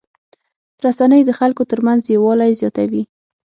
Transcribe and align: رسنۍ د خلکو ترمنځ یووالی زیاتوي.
رسنۍ 0.85 1.21
د 1.25 1.31
خلکو 1.39 1.63
ترمنځ 1.71 2.01
یووالی 2.13 2.51
زیاتوي. 2.59 3.03